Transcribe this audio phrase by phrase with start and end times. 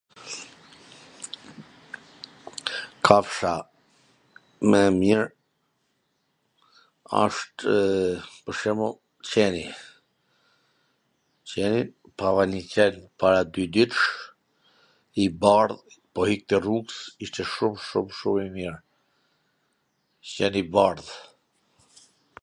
[3.05, 3.53] Kafsha
[4.69, 5.21] ma e mir
[7.23, 7.65] ashtw
[8.47, 8.95] pwr shembull
[9.33, 9.65] qeni,
[11.53, 11.81] qeni,
[12.21, 14.03] pava njw qen para dy ditsh,
[15.25, 15.79] i bardh,
[16.13, 16.97] po ikte rrugws,
[17.27, 18.75] ishte shum shum shum i mir,
[20.31, 21.09] qen i bardh.